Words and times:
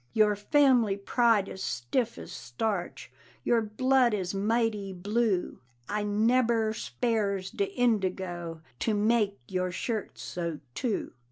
Your 0.13 0.35
family 0.35 0.97
pride 0.97 1.47
is 1.47 1.61
stiff 1.61 2.17
as 2.17 2.31
starch, 2.31 3.11
Your 3.43 3.61
blood 3.61 4.15
is 4.15 4.33
mighty 4.33 4.93
blue 4.93 5.59
I 5.87 6.01
nebber 6.03 6.73
spares 6.73 7.51
de 7.51 7.65
indigo 7.65 8.61
To 8.79 8.95
make 8.95 9.37
your 9.47 9.71
shirts 9.71 10.23
so, 10.23 10.57
too. 10.73 11.13